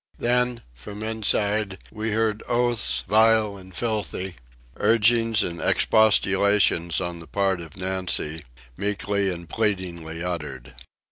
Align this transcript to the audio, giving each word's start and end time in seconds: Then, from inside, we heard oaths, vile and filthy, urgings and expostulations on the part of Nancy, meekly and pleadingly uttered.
Then, 0.17 0.63
from 0.73 1.03
inside, 1.03 1.77
we 1.91 2.09
heard 2.09 2.41
oaths, 2.47 3.03
vile 3.07 3.55
and 3.55 3.71
filthy, 3.75 4.37
urgings 4.77 5.43
and 5.43 5.61
expostulations 5.61 6.99
on 6.99 7.19
the 7.19 7.27
part 7.27 7.61
of 7.61 7.77
Nancy, 7.77 8.45
meekly 8.75 9.29
and 9.31 9.47
pleadingly 9.47 10.23
uttered. 10.23 10.73